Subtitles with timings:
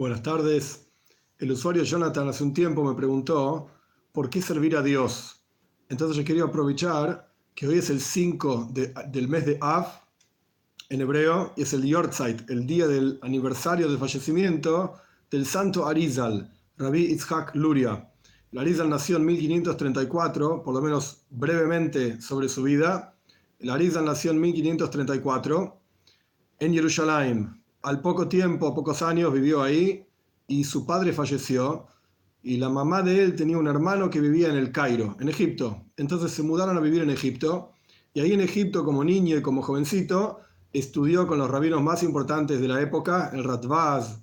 [0.00, 0.88] Buenas tardes.
[1.36, 3.68] El usuario Jonathan hace un tiempo me preguntó
[4.12, 5.44] por qué servir a Dios.
[5.90, 9.88] Entonces yo quería aprovechar que hoy es el 5 del mes de Av
[10.88, 14.94] en hebreo y es el Yortzeit, el día del aniversario del fallecimiento
[15.30, 18.10] del santo Arizal, Rabbi Itzhak Luria.
[18.52, 23.14] El Arizal nació en 1534, por lo menos brevemente sobre su vida.
[23.58, 25.78] El Arizal nació en 1534
[26.58, 30.06] en Jerusalén, al poco tiempo, pocos años, vivió ahí
[30.46, 31.86] y su padre falleció
[32.42, 35.84] y la mamá de él tenía un hermano que vivía en el Cairo, en Egipto.
[35.96, 37.72] Entonces se mudaron a vivir en Egipto
[38.12, 40.40] y ahí en Egipto como niño y como jovencito
[40.72, 44.22] estudió con los rabinos más importantes de la época, el Radvaz,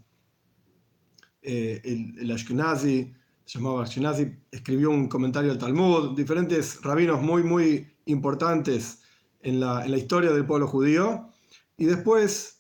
[1.41, 3.13] eh, el, Ashkenazi,
[3.45, 9.01] se llamaba Ashkenazi, escribió un comentario al Talmud, diferentes rabinos muy, muy importantes
[9.41, 11.29] en la historia del pueblo judío.
[11.77, 12.56] Y después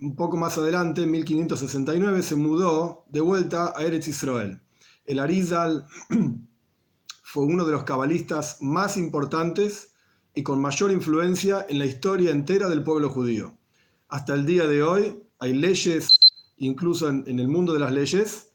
[0.00, 4.60] un poco más adelante, en 1569, se mudó de vuelta a Eretz Israel.
[5.06, 5.86] El Arizal
[7.22, 9.94] fue uno de los cabalistas más importantes
[10.34, 13.56] y con mayor influencia en la historia entera del pueblo judío.
[14.08, 16.18] Hasta el día de hoy hay leyes,
[16.58, 18.52] incluso en, el mundo de las leyes,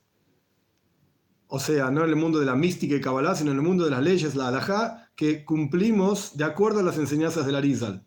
[1.47, 3.83] o sea, no en el mundo de la mística y cabalá, sino en el mundo
[3.83, 8.05] de las leyes, la alajá, que cumplimos de acuerdo a las enseñanzas del Arizal.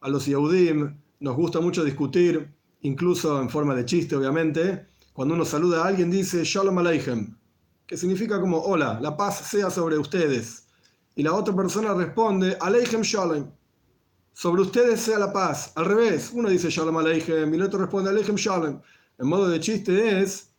[0.00, 5.44] A los Yehudim nos gusta mucho discutir, incluso en forma de chiste, obviamente, cuando uno
[5.44, 7.36] saluda a alguien dice Shalom Aleichem,
[7.86, 10.66] que significa como hola, la paz sea sobre ustedes.
[11.14, 13.52] Y la otra persona responde Aleichem Shalom,
[14.32, 15.72] sobre ustedes sea la paz.
[15.76, 18.80] Al revés, uno dice Shalom Aleichem y el otro responde Aleichem Shalom.
[19.18, 20.50] En modo de chiste es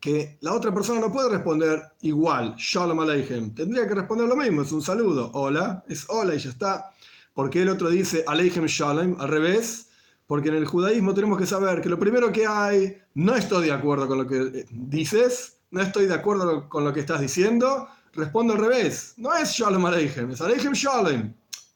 [0.00, 3.54] que la otra persona no puede responder igual, Shalom Aleichem.
[3.54, 5.30] Tendría que responder lo mismo, es un saludo.
[5.32, 6.90] Hola, es hola y ya está.
[7.34, 9.88] Porque el otro dice Aleichem Shalom, al revés,
[10.26, 13.72] porque en el judaísmo tenemos que saber que lo primero que hay, no estoy de
[13.72, 17.88] acuerdo con lo que eh, dices, no estoy de acuerdo con lo que estás diciendo,
[18.12, 19.14] respondo al revés.
[19.16, 21.32] No es Shalom Aleichem, es Aleichem Shalom.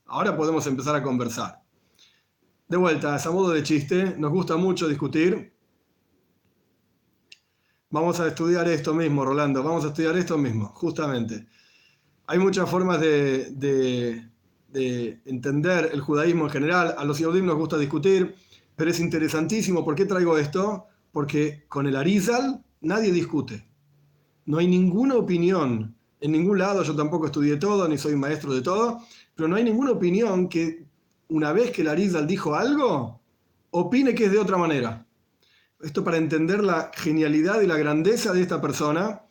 [0.07, 1.63] Ahora podemos empezar a conversar.
[2.69, 5.53] De vuelta, a modo de chiste, nos gusta mucho discutir.
[7.91, 11.47] Vamos a estudiar esto mismo, Rolando, vamos a estudiar esto mismo, justamente.
[12.27, 14.34] Hay muchas formas de
[14.75, 16.95] entender el judaísmo en general.
[16.99, 18.35] A los judíos nos gusta discutir,
[18.77, 19.85] pero es interesantísimo.
[19.85, 20.87] ¿Por qué traigo esto?
[21.13, 23.67] Porque con el Arizal nadie discute.
[24.47, 26.83] No hay ninguna opinión en ningún lado.
[26.83, 29.01] Yo tampoco estudié todo, ni soy maestro de todo,
[29.35, 30.85] pero no hay ninguna opinión que
[31.29, 33.21] una vez que el Arizal dijo algo,
[33.71, 35.07] opine que es de otra manera.
[35.81, 39.23] Esto para entender la genialidad y la grandeza de esta persona.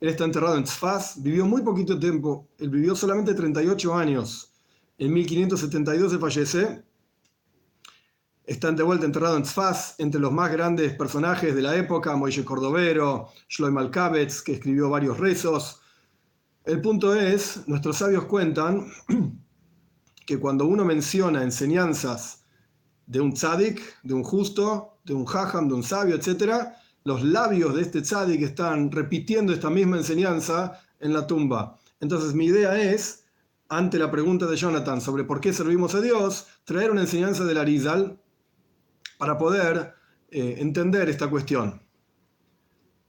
[0.00, 4.53] Él está enterrado en Tzfaz, vivió muy poquito tiempo, él vivió solamente 38 años
[4.98, 6.84] en 1572 se fallece.
[8.46, 12.44] Está de vuelta enterrado en Tzfaz, entre los más grandes personajes de la época, Moishe
[12.44, 15.80] Cordovero, Shloim Alkabetz, que escribió varios rezos.
[16.64, 18.86] El punto es, nuestros sabios cuentan
[20.26, 22.44] que cuando uno menciona enseñanzas
[23.06, 26.68] de un tzadik, de un justo, de un hajam, de un sabio, etc.,
[27.04, 31.78] los labios de este tzadik están repitiendo esta misma enseñanza en la tumba.
[32.00, 33.23] Entonces mi idea es
[33.68, 37.58] ante la pregunta de Jonathan sobre por qué servimos a Dios, traer una enseñanza del
[37.58, 38.20] Arizal
[39.18, 39.94] para poder
[40.30, 41.82] eh, entender esta cuestión.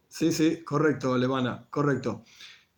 [0.08, 2.24] Sí, sí, correcto, Levana, correcto.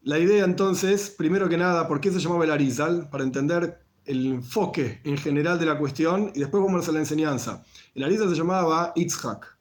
[0.02, 3.10] La idea entonces, primero que nada, ¿por qué se llamaba el Arizal?
[3.10, 7.64] Para entender el enfoque en general de la cuestión y después vamos a la enseñanza.
[7.94, 9.58] El Arizal se llamaba Itzhak.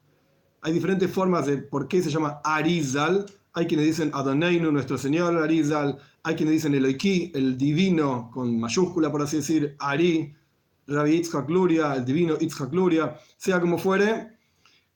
[0.63, 3.27] Hay diferentes formas de por qué se llama Arizal.
[3.57, 5.97] Hay quienes dicen Adoneinu, nuestro Señor Arizal.
[6.25, 10.35] Hay quienes dicen Eloiki, el divino, con mayúscula por así decir, Ari,
[10.87, 14.37] Rabbi Itzhak Luria, el divino Itzhak Luria, sea como fuere.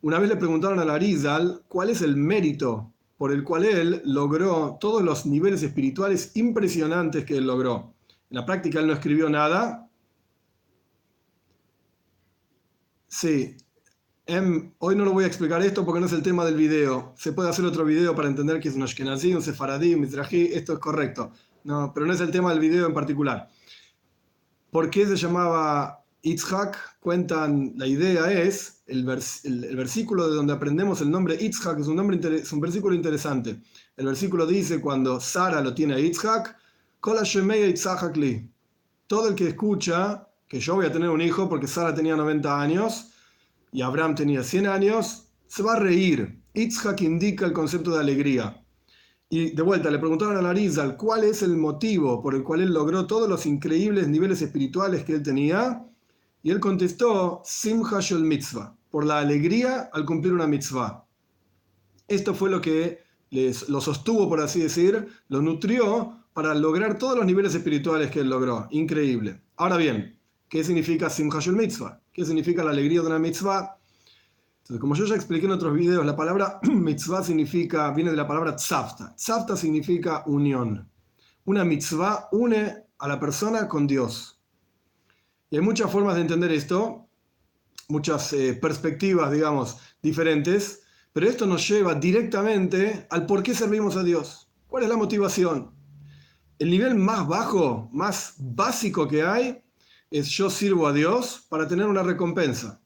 [0.02, 4.76] Una vez le preguntaron a Arizal cuál es el mérito por el cual él logró
[4.78, 7.94] todos los niveles espirituales impresionantes que él logró.
[8.28, 9.88] En la práctica él no escribió nada.
[13.08, 13.56] Sí,
[14.30, 17.12] em, hoy no lo voy a explicar esto porque no es el tema del video.
[17.16, 20.50] Se puede hacer otro video para entender que es un Ashkenazi, un Sefaradí, un Mizrahi,
[20.52, 21.32] esto es correcto.
[21.64, 23.48] No, pero no es el tema del video en particular.
[24.70, 27.00] ¿Por qué se llamaba Itzhak?
[27.00, 32.18] Cuentan, la idea es, el, versículo de donde aprendemos el nombre Itzhak es un, nombre
[32.18, 33.60] un versículo interesante.
[33.96, 36.56] El versículo dice cuando Sara lo tiene a Itzhak,
[39.06, 42.60] todo el que escucha que yo voy a tener un hijo porque Sara tenía 90
[42.60, 43.09] años,
[43.72, 46.40] y Abraham tenía 100 años, se va a reír.
[46.54, 48.64] Itzhak indica el concepto de alegría.
[49.28, 52.74] Y de vuelta le preguntaron a Larizal cuál es el motivo por el cual él
[52.74, 55.86] logró todos los increíbles niveles espirituales que él tenía.
[56.42, 61.04] Y él contestó, Simha Shel Mitzvah, por la alegría al cumplir una mitzvah.
[62.08, 67.16] Esto fue lo que les, lo sostuvo, por así decir, lo nutrió para lograr todos
[67.16, 68.66] los niveles espirituales que él logró.
[68.70, 69.42] Increíble.
[69.56, 70.19] Ahora bien,
[70.50, 72.00] ¿qué significa Simchashul Mitzvah?
[72.12, 73.78] ¿Qué significa la alegría de una mitzvah?
[74.58, 78.26] Entonces, como yo ya expliqué en otros videos, la palabra mitzvah significa, viene de la
[78.26, 79.14] palabra tzavta.
[79.16, 80.90] Tzavta significa unión.
[81.44, 84.40] Una mitzvah une a la persona con Dios.
[85.48, 87.08] Y hay muchas formas de entender esto,
[87.88, 90.82] muchas eh, perspectivas, digamos, diferentes,
[91.12, 94.50] pero esto nos lleva directamente al por qué servimos a Dios.
[94.66, 95.72] ¿Cuál es la motivación?
[96.58, 99.62] El nivel más bajo, más básico que hay,
[100.10, 102.80] es yo sirvo a Dios para tener una recompensa.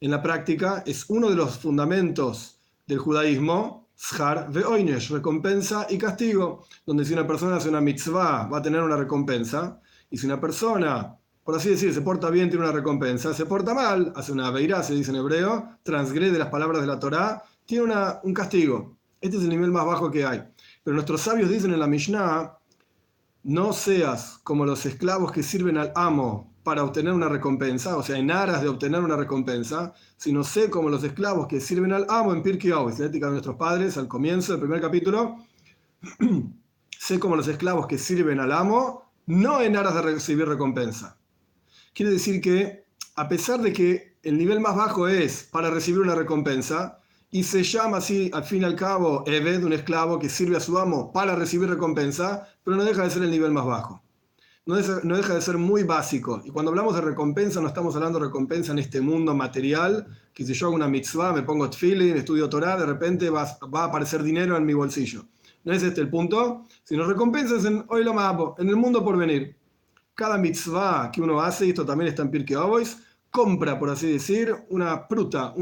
[0.00, 6.66] En la práctica es uno de los fundamentos del judaísmo, Shar ve'oinesh, recompensa y castigo,
[6.84, 10.38] donde si una persona hace una mitzvah va a tener una recompensa, y si una
[10.38, 14.50] persona por así decir, se porta bien, tiene una recompensa, se porta mal, hace una
[14.50, 18.96] beirá, se dice en hebreo, transgrede las palabras de la Torá, tiene una, un castigo.
[19.20, 20.42] Este es el nivel más bajo que hay.
[20.82, 22.55] Pero nuestros sabios dicen en la Mishnah,
[23.46, 28.18] no seas como los esclavos que sirven al amo para obtener una recompensa, o sea,
[28.18, 32.34] en aras de obtener una recompensa, sino sé como los esclavos que sirven al amo
[32.34, 35.36] en Pirkei Avos, la ética de nuestros padres, al comienzo del primer capítulo,
[36.98, 41.16] sé como los esclavos que sirven al amo, no en aras de recibir recompensa.
[41.94, 46.16] Quiere decir que, a pesar de que el nivel más bajo es para recibir una
[46.16, 46.98] recompensa,
[47.36, 50.60] y se llama así, al fin y al cabo, Eved, un esclavo que sirve a
[50.60, 54.02] su amo para recibir recompensa, pero no deja de ser el nivel más bajo.
[54.64, 56.40] No deja, de ser muy básico.
[56.46, 60.46] Y cuando hablamos de recompensa, no estamos hablando de recompensa en este mundo material, que
[60.46, 63.84] si yo hago una mitzvah, me pongo tefillin, estudio Torah, de repente va, va, a
[63.84, 65.26] aparecer dinero en mi bolsillo.
[65.64, 69.18] No es este el punto, sino recompensas en hoy lo mapo, en el mundo por
[69.18, 69.54] venir
[70.14, 72.96] cada mitzvah que uno hace, y esto también está en Pirkei Avos,
[73.30, 75.52] compra, por así decir, una fruta,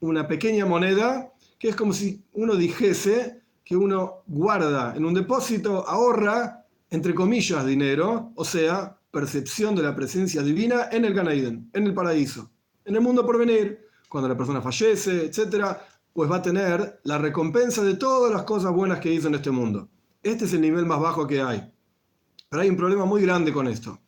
[0.00, 5.86] una pequeña moneda, que es como si uno dijese que uno guarda en un depósito,
[5.88, 11.86] ahorra, entre comillas, dinero, o sea, percepción de la presencia divina en el Ganaiden, en
[11.86, 12.50] el paraíso,
[12.84, 15.76] en el mundo por venir, cuando la persona fallece, etc.,
[16.12, 19.50] pues va a tener la recompensa de todas las cosas buenas que hizo en este
[19.50, 19.88] mundo.
[20.22, 21.70] Este es el nivel más bajo que hay.
[22.48, 24.00] Pero hay un problema muy grande con esto,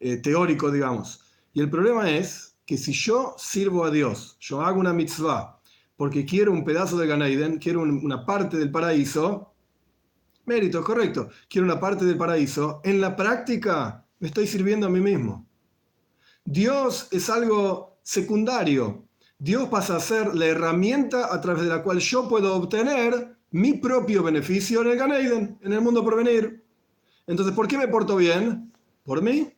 [0.00, 1.20] eh, teórico, digamos.
[1.52, 5.60] Y el problema es que si yo sirvo a Dios, yo hago una mitzvah,
[5.96, 9.54] porque quiero un pedazo de Ganaiden, quiero una parte del paraíso,
[10.46, 15.00] mérito, correcto, quiero una parte del paraíso, en la práctica me estoy sirviendo a mí
[15.00, 15.46] mismo.
[16.44, 19.08] Dios es algo secundario.
[19.38, 23.74] Dios pasa a ser la herramienta a través de la cual yo puedo obtener mi
[23.74, 26.64] propio beneficio en el Ganeiden, en el mundo por venir.
[27.26, 28.72] Entonces, ¿por qué me porto bien?
[29.04, 29.53] ¿Por mí?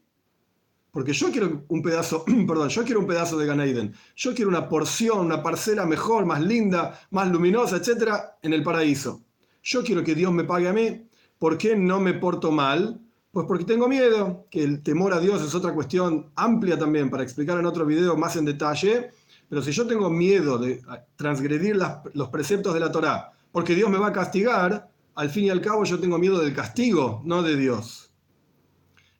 [0.97, 3.93] Porque yo quiero un pedazo, perdón, yo quiero un pedazo de Ganeiden.
[4.15, 9.21] Yo quiero una porción, una parcela mejor, más linda, más luminosa, etcétera, en el paraíso.
[9.63, 11.07] Yo quiero que Dios me pague a mí.
[11.39, 12.99] ¿Por qué no me porto mal?
[13.31, 17.25] Pues porque tengo miedo, que el temor a Dios es otra cuestión amplia también para
[17.25, 19.11] explicar en otro video más en detalle.
[19.51, 20.81] Pero si yo tengo miedo de
[21.17, 21.79] transgredir
[22.15, 25.61] los preceptos de la Torá, porque Dios me va a castigar, al fin y al
[25.61, 28.06] cabo yo tengo miedo del castigo, no de Dios.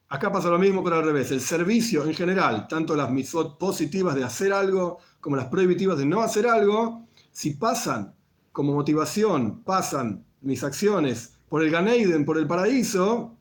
[0.09, 1.31] Acá pasa lo mismo, pero al revés.
[1.31, 6.05] El servicio en general, tanto las mitzvot positivas de hacer algo como las prohibitivas de
[6.05, 8.13] no hacer algo, si pasan
[8.51, 13.37] como motivación, pasan mis acciones por el Ganeiden, por el paraíso,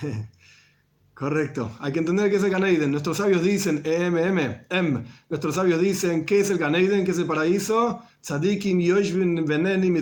[1.14, 1.74] Correcto.
[1.80, 2.90] Hay que entender qué es el Ganeiden.
[2.90, 5.02] Nuestros sabios dicen, EMM, M.
[5.30, 7.04] Nuestros sabios dicen, ¿qué es el Ganeiden?
[7.04, 8.02] ¿Qué es el paraíso?
[8.20, 9.96] Tzadikim yoshvin venenim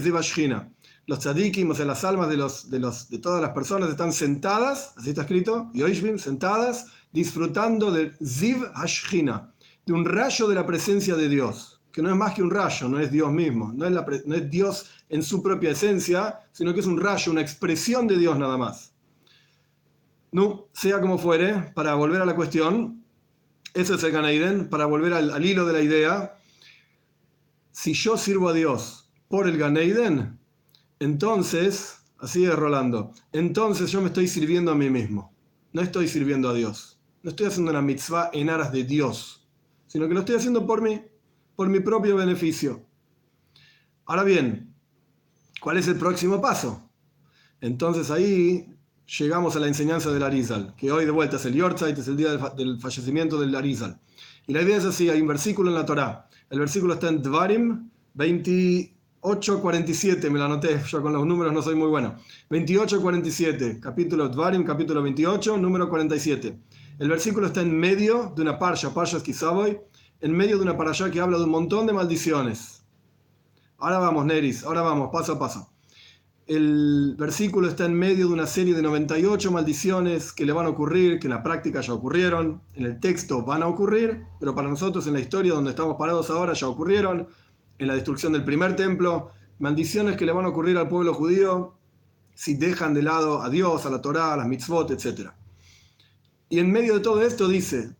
[1.07, 4.13] Los tzadikim, o sea, las almas de, los, de, los, de todas las personas están
[4.13, 9.53] sentadas, así está escrito, yoshvin, sentadas, disfrutando del ziv hashchina,
[9.85, 12.89] de un rayo de la presencia de Dios, que no es más que un rayo,
[12.89, 16.73] no es Dios mismo, no es, la, no es Dios en su propia esencia, sino
[16.73, 18.95] que es un rayo, una expresión de Dios nada más.
[20.33, 23.05] No, sea como fuere, para volver a la cuestión,
[23.75, 26.37] ese es el Ganaiden, para volver al, hilo de la idea,
[27.71, 30.39] si yo sirvo a Dios por el Ganeiden,
[31.05, 35.35] entonces, así es Rolando, entonces yo me estoy sirviendo a mí mismo,
[35.75, 39.47] no estoy sirviendo a Dios, no estoy haciendo una mitzvah en aras de Dios,
[39.87, 41.03] sino que lo estoy haciendo por mí,
[41.57, 42.87] por mi propio beneficio.
[44.07, 44.75] Ahora bien,
[45.61, 46.91] ¿cuál es el próximo paso?
[47.61, 48.75] Entonces ahí
[49.19, 52.17] llegamos a la enseñanza del Arizal, que hoy de vuelta es el Yortzeit, es el
[52.17, 54.01] día del, fallecimiento del Arizal.
[54.47, 56.31] Y la idea es así, hay un versículo en la Torá.
[56.49, 57.91] El versículo está en Dvarim
[59.25, 62.17] 28.47, me lo anoté, yo con los números no soy muy bueno.
[62.51, 66.59] 28.47, capítulo Dvarim, capítulo 28, número 47.
[66.99, 69.81] El versículo está en medio de una parsha, parsha Kisaboy,
[70.21, 72.85] en medio de una parasha que habla de un montón de maldiciones.
[73.79, 75.71] Ahora vamos, Neris, ahora vamos, paso a paso.
[76.47, 80.69] El versículo está en medio de una serie de 98 maldiciones que le van a
[80.69, 84.69] ocurrir, que en la práctica ya ocurrieron, en el texto van a ocurrir, pero para
[84.69, 87.27] nosotros en la historia donde estamos parados ahora ya ocurrieron,
[87.79, 91.75] en la destrucción del primer templo, maldiciones que le van a ocurrir al pueblo judío
[92.35, 95.31] si dejan de lado a Dios, a la Torá, a las mitzvot, etc.
[96.49, 97.95] Y en medio de todo esto dice,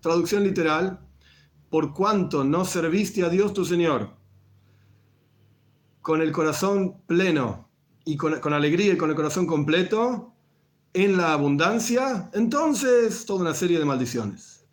[0.00, 1.00] traducción literal,
[1.70, 4.10] por cuanto no serviste a Dios tu Señor
[6.02, 7.66] con el corazón pleno
[8.04, 10.34] y con, con, alegría y con el corazón completo,
[10.92, 14.63] en la abundancia, entonces toda una serie de maldiciones.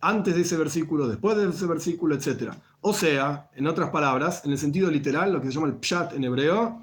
[0.00, 2.52] Antes de ese versículo, después de ese versículo, etc.
[2.80, 6.14] O sea, en otras palabras, en el sentido literal, lo que se llama el pshat
[6.14, 6.82] en hebreo,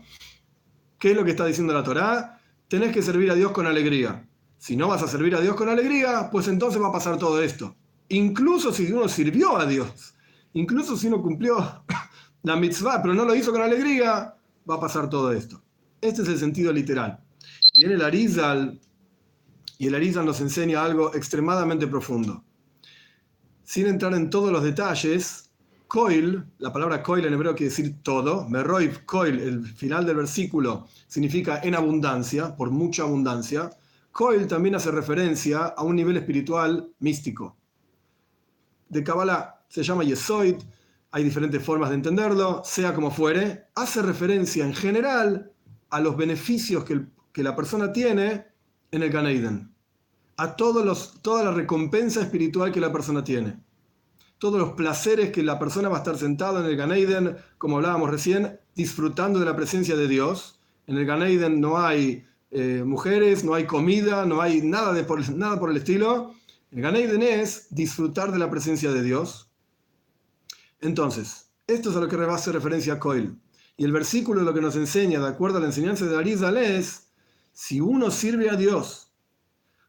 [1.00, 2.39] ¿qué es lo que está diciendo la Torá?
[2.67, 4.27] Tenés que servir a Dios con alegría.
[4.57, 7.41] Si no vas a servir a Dios con alegría, pues entonces va a pasar todo
[7.41, 7.75] esto
[8.10, 10.15] incluso si uno sirvió a Dios,
[10.53, 11.57] incluso si uno cumplió
[12.43, 14.36] la mitzvah, pero no lo hizo con alegría,
[14.69, 15.62] va a pasar todo esto.
[16.01, 17.19] Este es el sentido literal.
[17.77, 18.79] Viene el Arizal,
[19.77, 22.45] y el Arizal nos enseña algo extremadamente profundo.
[23.65, 25.51] Sin entrar en todos los detalles,
[25.88, 30.88] Koil, la palabra Koil en hebreo quiere decir todo, Meroiv Koil, el final del versículo,
[31.07, 33.69] significa en abundancia, por mucha abundancia.
[34.12, 37.57] Koil también hace referencia a un nivel espiritual místico
[38.89, 40.55] de Kabbalah se llama Yesoid,
[41.12, 45.51] hay diferentes formas de entenderlo, sea como fuere, hace referencia en general
[45.89, 47.05] a los beneficios que,
[47.43, 48.45] la persona tiene
[48.91, 49.75] en el Gan
[50.38, 53.58] a toda la recompensa espiritual que la persona tiene,
[54.38, 58.10] todos los placeres que la persona va a estar sentada en el Gan como hablábamos
[58.10, 60.60] recién, disfrutando de la presencia de Dios.
[60.88, 65.27] En el Gan no hay eh, mujeres, no hay comida, no hay nada, de por,
[65.36, 66.36] nada por el estilo
[66.75, 69.50] el Ganeiden es disfrutar de la presencia de Dios.
[70.82, 73.39] Entonces, esto es a lo que hace referencia a Coil.
[73.77, 77.08] Y el versículo lo que nos enseña, de acuerdo a la enseñanza de Arizal, es,
[77.54, 79.05] si uno sirve a Dios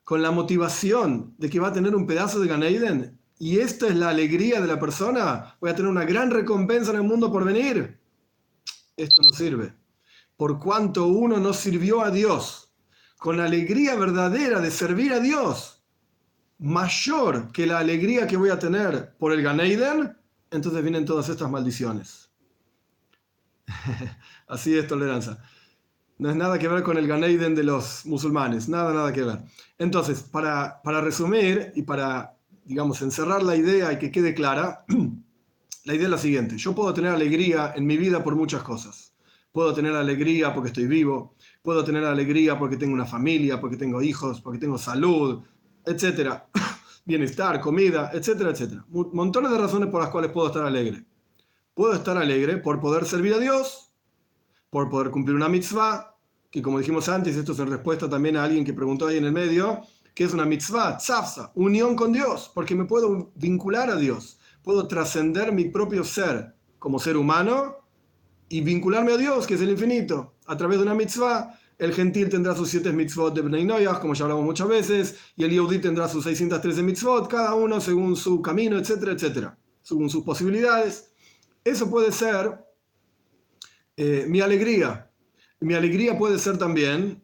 [0.07, 3.97] con la motivación de que va a tener un pedazo de Ganeiden, y esta es
[3.97, 7.45] la alegría de la persona, voy a tener una gran recompensa en el mundo por
[7.45, 7.99] venir,
[8.97, 9.75] esto no sirve.
[10.37, 12.73] Por cuanto uno no sirvió a Dios
[13.19, 15.83] con la alegría verdadera de servir a Dios,
[16.61, 20.17] mayor que la alegría que voy a tener por el Ganeiden,
[20.53, 22.31] entonces vienen todas estas maldiciones.
[24.47, 25.37] Así es tolerancia.
[26.19, 29.41] No es nada que ver con el Ganeiden de los musulmanes, nada, nada que ver.
[29.79, 34.87] Entonces, para, para resumir y para, digamos, encerrar la idea y que quede clara,
[35.85, 36.57] la idea es la siguiente.
[36.57, 39.13] Yo puedo tener alegría en mi vida por muchas cosas.
[39.53, 44.01] Puedo tener alegría porque estoy vivo, puedo tener alegría porque tengo una familia, porque tengo
[44.01, 45.43] hijos, porque tengo salud,
[45.85, 46.49] etcétera,
[47.05, 48.85] bienestar, comida, etcétera, etcétera.
[48.89, 51.05] Montones de razones por las cuales puedo estar alegre.
[51.75, 53.86] Puedo estar alegre por poder servir a Dios,
[54.71, 56.17] por poder cumplir una mitzvah,
[56.51, 59.25] que como dijimos antes, esto es en respuesta también a alguien que preguntó ahí en
[59.25, 59.83] el medio,
[60.15, 64.89] que es una mitzvah, tzafza, unión con Dios, porque me puedo vincular a Dios, puedo
[64.89, 67.77] trascender mi propio ser como ser humano
[68.49, 72.31] y vincularme a Dios, que es el infinito, a través de una mitzvah el gentil
[72.31, 75.79] tendrá sus siete mitzvot de Bnei Noyach, como ya hablamos muchas veces, y el Yehudi
[75.79, 81.13] tendrá sus 613 mitzvot, cada uno según su camino, etcétera, etcétera, según sus posibilidades.
[81.65, 82.66] Eso puede ser
[83.97, 85.11] eh, mi alegría.
[85.61, 87.23] Mi alegría puede ser también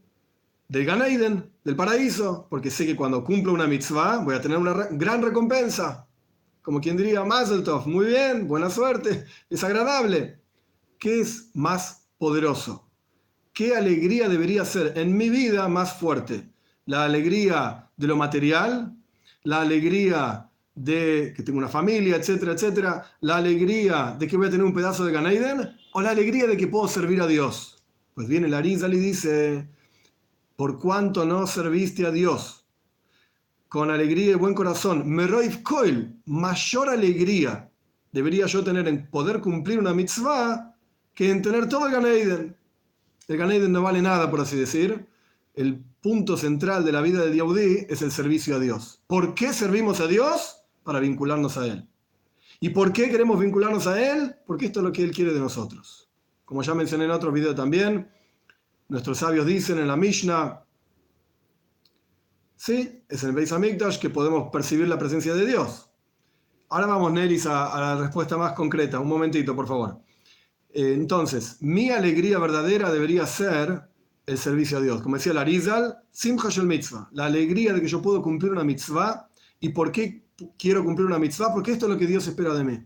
[0.69, 4.89] del Gan del paraíso, porque sé que cuando cumplo una mitzvah voy a tener una
[4.91, 6.07] gran recompensa.
[6.63, 10.41] Como quien diría, Mazel Tov, muy bien, buena suerte, es agradable.
[10.99, 12.93] ¿Qué es más poderoso?
[13.53, 16.49] ¿qué alegría debería ser en mi vida más fuerte?
[16.87, 18.97] ¿La alegría de lo material?
[19.45, 23.05] ¿La alegría de que tengo una familia, etcétera, etcétera?
[23.21, 25.77] ¿La alegría de que voy a tener un pedazo de Ganaiden?
[25.93, 27.85] ¿O la alegría de que puedo servir a Dios?
[28.15, 29.69] Pues viene el Arizal y dice,
[30.57, 32.63] por cuanto no serviste a Dios
[33.69, 37.71] con alegría y buen corazón, Meroif Koil, mayor alegría
[38.13, 40.77] debería yo tener en poder cumplir una mitzvah
[41.15, 42.57] que en tener todo el Ganaiden.
[43.29, 45.07] El Ganeden no vale nada, por así decir.
[45.55, 49.03] El punto central de la vida de Diaudí es el servicio a Dios.
[49.07, 50.65] ¿Por qué servimos a Dios?
[50.85, 51.89] Para vincularnos a Él.
[52.63, 54.37] ¿Y por qué queremos vincularnos a Él?
[54.47, 56.09] Porque esto es lo que Él quiere de nosotros.
[56.45, 58.09] Como ya mencioné en otro video también,
[58.87, 60.65] nuestros sabios dicen en la Mishnah,
[62.55, 65.91] sí, es en el Beis Hamikdash que podemos percibir la presencia de Dios.
[66.69, 69.01] Ahora vamos, Neris, a, la respuesta más concreta.
[69.01, 69.99] Un momentito, por favor.
[70.73, 73.91] Eh, entonces, mi alegría verdadera debería ser
[74.25, 75.03] el servicio a Dios.
[75.03, 79.29] Como decía Larizal, Simcha Shel Mitzvah, la alegría de que yo puedo cumplir una mitzvah
[79.63, 80.22] ¿Y por qué
[80.59, 81.53] quiero cumplir una mitzvah?
[81.53, 82.85] Porque esto es lo que Dios espera de mí.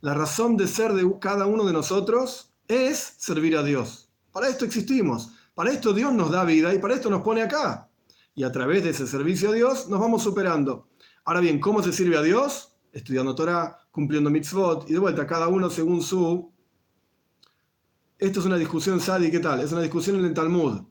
[0.00, 4.10] La razón de ser de cada uno de nosotros es servir a Dios.
[4.32, 5.32] Para esto existimos.
[5.54, 7.88] Para esto Dios nos da vida y para esto nos pone acá.
[8.34, 10.88] Y a través de ese servicio a Dios nos vamos superando.
[11.24, 12.74] Ahora bien, ¿cómo se sirve a Dios?
[12.92, 16.52] Estudiando Torah, cumpliendo mitzvot y de vuelta, cada uno según su...
[18.18, 19.60] Esto es una discusión, Sadi, ¿qué tal?
[19.60, 20.82] Es una discusión en el Talmud.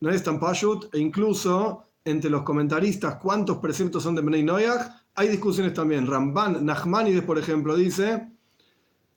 [0.00, 5.03] No es tan pashut e incluso entre los comentaristas cuántos preceptos son de Bnei Noyach,
[5.14, 6.06] hay discusiones también.
[6.06, 8.28] Ramban Nachmanides, por ejemplo, dice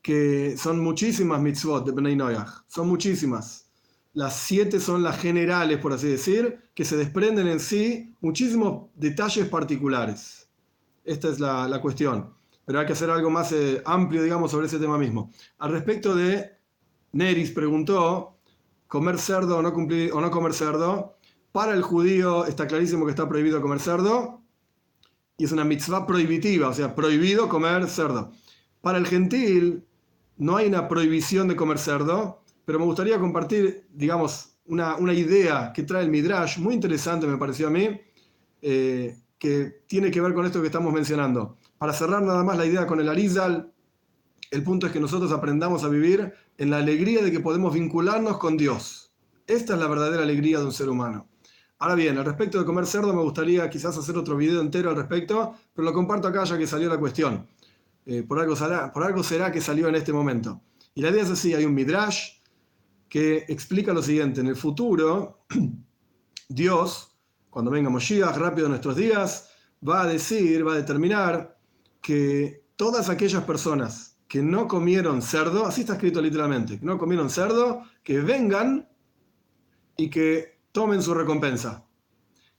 [0.02, 3.70] que son muchísimas mitzvot de Bnei Noyach, son muchísimas.
[4.14, 9.48] Las siete son las generales, por así decir, que se desprenden en sí muchísimos detalles
[9.48, 10.50] particulares.
[11.04, 12.34] Esta es la, la cuestión.
[12.66, 15.32] Pero hay que hacer algo más eh, amplio, digamos, sobre ese tema mismo.
[15.60, 16.58] Al respecto de
[17.14, 18.40] Neris, preguntó,
[18.88, 21.18] ¿comer cerdo o no, cumplir, o no comer cerdo?
[21.52, 24.42] Para el judío está clarísimo que está prohibido comer cerdo
[25.38, 28.32] y es una mitzvah prohibitiva, o sea, prohibido comer cerdo.
[28.82, 29.84] Para el gentil
[30.38, 35.72] no hay una prohibición de comer cerdo, pero me gustaría compartir, digamos, una, una idea
[35.74, 38.02] que trae el Midrash, muy interesante me pareció a mí,
[38.62, 41.58] eh, que tiene que ver con esto que estamos mencionando.
[41.78, 43.72] Para cerrar nada más la idea con el Arizal,
[44.50, 48.38] el punto es que nosotros aprendamos a vivir en la alegría de que podemos vincularnos
[48.38, 49.14] con Dios.
[49.46, 51.28] Esta es la verdadera alegría de un ser humano.
[51.80, 54.96] Ahora bien, al respecto de comer cerdo, me gustaría quizás hacer otro video entero al
[54.96, 57.48] respecto, pero lo comparto acá ya que salió la cuestión.
[58.06, 60.62] Eh, por, algo será, por algo será que salió en este momento.
[60.96, 62.38] Y la idea es así, hay un midrash
[63.08, 65.46] que explica lo siguiente, en el futuro,
[66.50, 67.12] Dios,
[67.50, 69.50] cuando venga Moshiach rápido en nuestros días,
[69.88, 71.60] va a decir, va a determinar
[72.02, 77.30] que todas aquellas personas que no comieron cerdo, así está escrito literalmente, que no comieron
[77.30, 78.90] cerdo, que vengan
[79.96, 81.88] y que tomen su recompensa.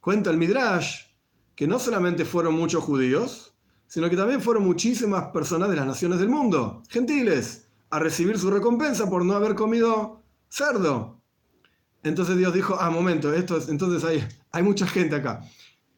[0.00, 1.02] Cuenta el Midrash
[1.54, 3.54] que no solamente fueron muchos judíos,
[3.86, 8.50] sino que también fueron muchísimas personas de las naciones del mundo, gentiles, a recibir su
[8.50, 11.20] recompensa por no haber comido cerdo.
[12.02, 15.44] Entonces Dios dijo, ah, momento, esto es, entonces hay, hay mucha gente acá.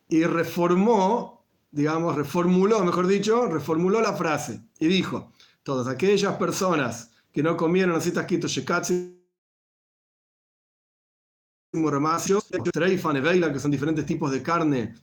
[0.06, 7.42] Y reformó, digamos, reformuló, mejor dicho, reformuló la frase y dijo, todas aquellas personas que
[7.42, 8.46] no comieron, así está escrito,
[11.72, 14.94] shekatsi, treifa, neveila, que son diferentes tipos de carne.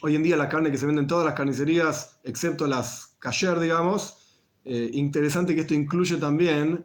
[0.00, 3.58] Hoy en día la carne que se vende en todas las carnicerías, excepto las kasher,
[3.60, 4.16] digamos.
[4.64, 6.84] Eh, interesante que esto incluye también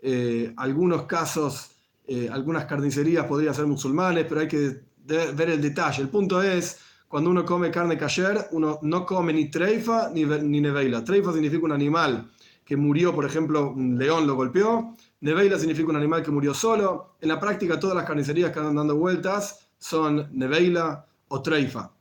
[0.00, 1.72] eh, algunos casos,
[2.06, 6.02] eh, algunas carnicerías podrían ser musulmanes, pero hay que ver el detalle.
[6.02, 10.60] El punto es, cuando uno come carne kasher, uno no come ni treifa ni, ni
[10.60, 11.04] neveila.
[11.04, 12.30] Treifa significa un animal
[12.64, 17.16] que murió, por ejemplo, un león lo golpeó, Neveila significa un animal que murió solo.
[17.20, 21.92] En la práctica, todas las carnicerías que andan dando vueltas son Neveila o Treifa.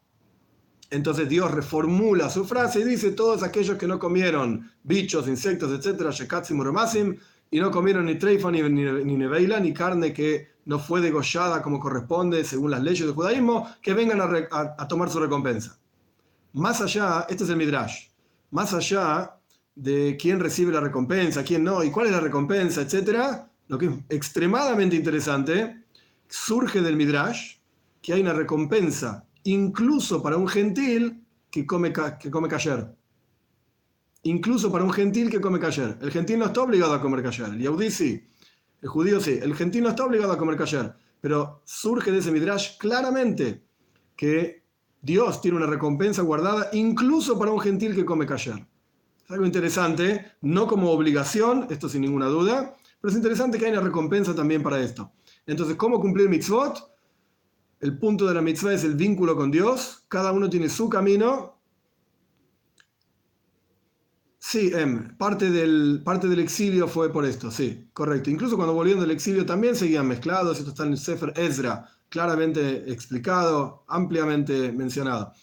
[0.89, 6.09] Entonces Dios reformula su frase y dice: Todos aquellos que no comieron bichos, insectos, etc.,
[6.09, 7.17] Shekatsim
[7.51, 11.79] y no comieron ni Treifa ni, ni, Neveila, ni carne que no fue degollada como
[11.79, 15.79] corresponde según las leyes del judaísmo, que vengan a, a tomar su recompensa.
[16.53, 18.07] Más allá, este es el Midrash,
[18.51, 19.34] más allá
[19.75, 23.87] de quién recibe la recompensa, quién no, y cuál es la recompensa, etcétera, lo que
[23.87, 25.83] es extremadamente interesante,
[26.27, 27.57] surge del Midrash
[28.01, 32.95] que hay una recompensa incluso para un gentil que come, que come kasher.
[34.23, 35.97] Incluso para un gentil que come kasher.
[36.01, 37.49] El gentil no está obligado a comer kasher.
[37.49, 38.27] El yaudí sí.
[38.81, 39.39] El judío sí.
[39.41, 40.95] El gentil no está obligado a comer kasher.
[41.21, 43.63] Pero surge de ese midrash claramente
[44.15, 44.63] que
[45.01, 48.65] Dios tiene una recompensa guardada incluso para un gentil que come kasher.
[49.25, 53.71] Es algo interesante, no como obligación, esto sin ninguna duda, pero es interesante que hay
[53.71, 55.13] una recompensa también para esto.
[55.47, 56.95] Entonces, ¿cómo cumplir mitzvot?
[57.79, 60.05] El punto de la mitzvah es el vínculo con Dios.
[60.07, 61.59] Cada uno tiene su camino.
[64.37, 68.29] Sí, em, parte, del, parte del exilio fue por esto, sí, correcto.
[68.29, 70.59] Incluso cuando volvieron del exilio también seguían mezclados.
[70.59, 75.33] Esto está en el Sefer Ezra, claramente explicado, ampliamente mencionado.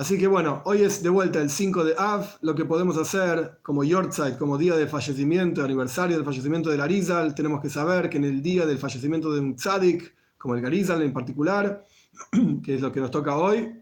[0.00, 3.58] Así que bueno, hoy es de vuelta el 5 de Av, lo que podemos hacer
[3.62, 8.16] como Yortzeit, como día de fallecimiento, aniversario del fallecimiento del Arizal, tenemos que saber que
[8.16, 11.84] en el día del fallecimiento de un tzadik, como el Garizal en particular,
[12.64, 13.74] que es lo que nos toca hoy,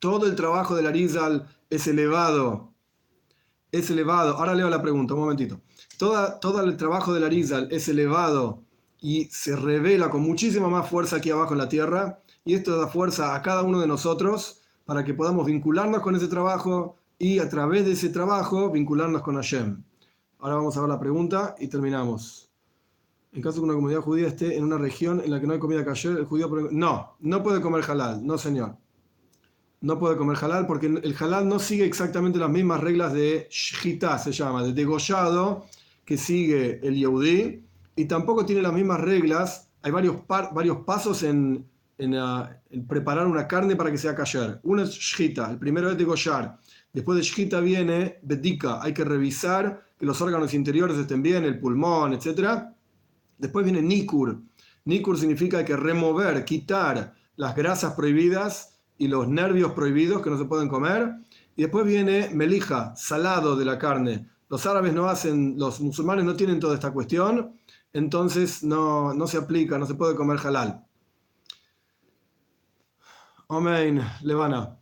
[0.00, 2.74] todo el trabajo del Arizal es elevado,
[3.70, 5.60] es elevado, ahora leo la pregunta, un momentito,
[5.96, 8.64] Toda, todo el trabajo del Arizal es elevado
[9.00, 12.88] y se revela con muchísima más fuerza aquí abajo en la tierra, y esto da
[12.88, 14.55] fuerza a cada uno de nosotros,
[14.86, 19.34] para que podamos vincularnos con ese trabajo y a través de ese trabajo vincularnos con
[19.34, 19.82] Hashem.
[20.38, 22.50] Ahora vamos a ver la pregunta y terminamos.
[23.32, 25.52] En caso de que una comunidad judía esté en una región en la que no
[25.52, 26.48] hay comida kasher, el judío...
[26.70, 28.76] No, no puede comer halal, no señor.
[29.80, 34.18] no puede comer halal porque el halal no sigue exactamente las mismas reglas de shita,
[34.18, 35.66] se llama, de degollado,
[36.04, 37.64] que sigue el yehudí,
[37.96, 39.68] y tampoco tiene las mismas reglas.
[39.82, 41.66] Hay varios, varios pasos en,
[41.98, 44.60] en, preparar una carne para que sea kasher.
[44.62, 46.58] Uno es shita, el primero es degollar.
[46.92, 51.58] Después de shita viene bedika, hay que revisar que los órganos interiores estén bien, el
[51.58, 52.64] pulmón, etc.
[53.38, 54.42] Después viene nikur.
[54.84, 60.44] Nikur significa que remover, quitar las grasas prohibidas y los nervios prohibidos que no se
[60.44, 61.16] pueden comer.
[61.56, 64.28] Y después viene melija, salado de la carne.
[64.48, 67.56] Los árabes no hacen, los musulmanes no tienen toda esta cuestión,
[67.92, 70.85] entonces no, no se aplica, no se puede comer halal.
[73.48, 74.76] Amén, Levana.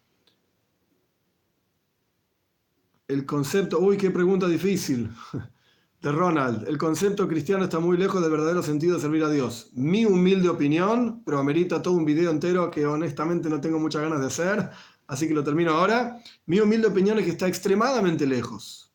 [3.06, 5.10] El concepto, uy, qué pregunta difícil.
[6.00, 9.70] De Ronald, el concepto cristiano está muy lejos del verdadero sentido de servir a Dios.
[9.72, 14.20] Mi humilde opinión, pero amerita todo un video entero que honestamente no tengo muchas ganas
[14.20, 14.70] de hacer,
[15.06, 16.18] así que lo termino ahora.
[16.44, 18.92] Mi humilde opinión es que está extremadamente lejos,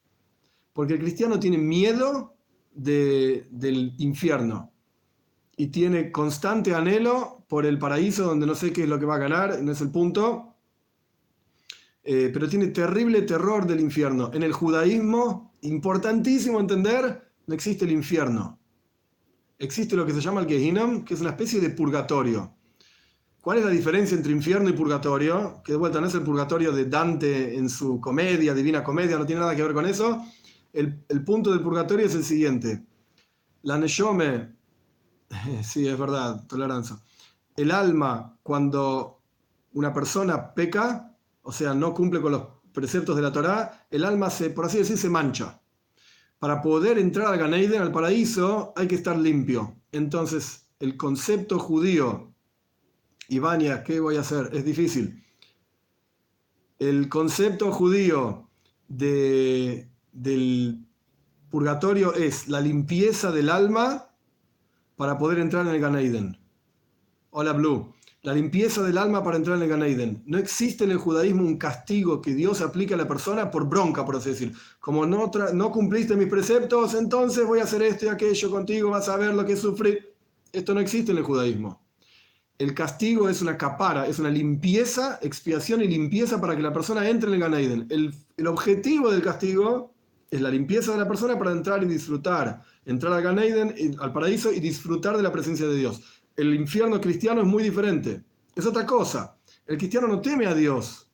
[0.72, 2.36] porque el cristiano tiene miedo
[2.72, 4.72] del infierno
[5.58, 9.16] y tiene constante anhelo por el paraíso, donde no sé qué es lo que va
[9.16, 10.56] a ganar, no es el punto,
[12.04, 14.30] eh, pero tiene terrible terror del infierno.
[14.34, 18.60] En el judaísmo, importantísimo entender, no existe el infierno.
[19.58, 22.56] Existe lo que se llama el Gehinnom, que es una especie de purgatorio.
[23.42, 25.62] ¿Cuál es la diferencia entre infierno y purgatorio?
[25.66, 29.26] Que de vuelta no es el purgatorio de Dante en su comedia, Divina Comedia, no
[29.26, 30.24] tiene nada que ver con eso.
[30.72, 32.86] El, el punto del purgatorio es el siguiente.
[33.64, 34.56] La Neshome,
[35.64, 37.00] sí, es verdad, tolerancia.
[37.60, 39.22] El alma, cuando
[39.74, 44.30] una persona peca, o sea, no cumple con los preceptos de la Torá, el alma,
[44.30, 45.62] se, por así decir, se mancha.
[46.40, 49.76] Para poder entrar al Ganeiden, al paraíso, hay que estar limpio.
[49.92, 52.34] Entonces, el concepto judío,
[53.28, 54.52] Ivania, ¿qué voy a hacer?
[54.54, 55.22] Es difícil.
[56.78, 58.50] El concepto judío
[58.88, 60.88] de, del
[61.50, 64.12] purgatorio es la limpieza del alma
[64.96, 66.40] para poder entrar en el Ganeiden.
[67.32, 67.94] Hola Blue.
[68.24, 70.24] La limpieza del alma para entrar en el Ganeiden.
[70.26, 74.04] No existe en el judaísmo un castigo que Dios aplique a la persona por bronca,
[74.04, 74.54] por así decir.
[74.80, 79.10] Como no, no cumpliste mis preceptos, entonces voy a hacer esto y aquello contigo, vas
[79.10, 80.16] a ver lo que sufrir.
[80.52, 81.80] Esto no existe en el judaísmo.
[82.58, 87.08] El castigo es una capara, es una limpieza, expiación y limpieza para que la persona
[87.08, 87.88] entre en el Ganeiden.
[87.92, 89.94] El, el objetivo del castigo
[90.32, 93.40] es la limpieza de la persona para entrar y disfrutar entrar al Gan
[94.00, 96.02] al paraíso y disfrutar de la presencia de Dios.
[96.40, 98.24] El infierno cristiano es muy diferente.
[98.56, 99.36] Es otra cosa.
[99.66, 101.12] El cristiano no teme a Dios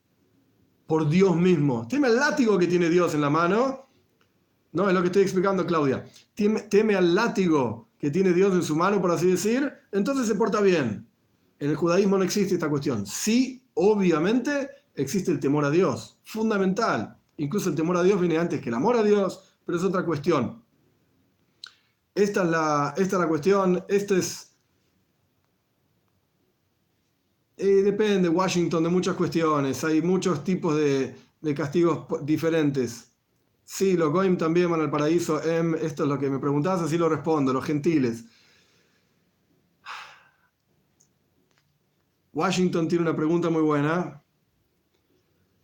[0.86, 1.88] por Dios mismo.
[1.88, 3.88] Teme al látigo que tiene Dios en la mano.
[4.70, 6.04] No, es lo que estoy explicando, Claudia.
[6.32, 9.72] Teme, al látigo que tiene Dios en su mano, por así decir.
[9.90, 11.08] Entonces se porta bien.
[11.58, 13.04] En el judaísmo no existe esta cuestión.
[13.04, 16.20] Sí, obviamente, existe el temor a Dios.
[16.22, 17.18] Fundamental.
[17.38, 20.04] Incluso el temor a Dios viene antes que el amor a Dios, pero es otra
[20.04, 20.62] cuestión.
[22.14, 24.45] Esta es la, esta es la cuestión, esto es...
[27.58, 31.14] Eh, depende, Washington, de muchas cuestiones, hay muchos tipos de,
[31.54, 33.12] castigos diferentes.
[33.64, 35.42] Sí, los Goim también van al paraíso.
[35.42, 38.24] Em, esto es lo que me preguntabas, así lo respondo, los gentiles.
[42.32, 44.22] Washington tiene una pregunta muy buena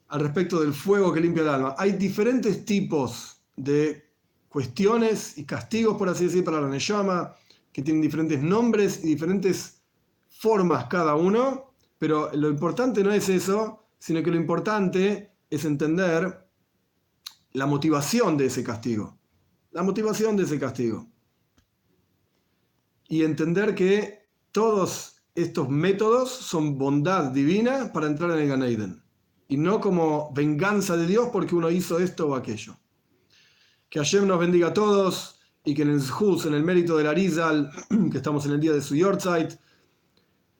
[0.08, 1.74] al respecto del fuego que limpia el alma.
[1.76, 4.10] Hay diferentes tipos de
[4.48, 7.34] cuestiones y castigos, por así decir, para la Neyama,
[7.72, 9.82] que tienen diferentes nombres y diferentes
[10.30, 11.71] formas cada uno,
[12.02, 16.48] pero lo importante no es eso, sino que lo importante es entender
[17.52, 19.20] la motivación de ese castigo.
[19.70, 21.06] La motivación de ese castigo.
[23.06, 29.04] Y entender que todos estos métodos son bondad divina para entrar en el Gan
[29.46, 32.76] Y no como venganza de Dios porque uno hizo esto o aquello.
[33.88, 37.06] Que Hashem nos bendiga a todos y que en el Zhuz, en el mérito del
[37.06, 37.70] Arizal,
[38.10, 39.52] que estamos en el día de su Yortzeit,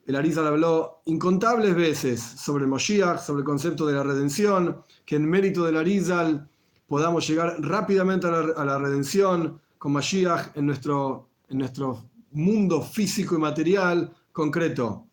[0.06, 5.16] el Arizal habló incontables veces sobre el Moshiach, sobre el concepto de la redención, que
[5.16, 6.48] en mérito del Arizal
[6.86, 13.38] podamos llegar rápidamente a la, redención con Mashiach en nuestro, en nuestro mundo físico y
[13.38, 15.06] material concreto.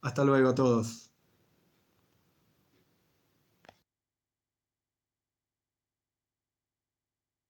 [0.00, 1.07] Hasta luego a todos.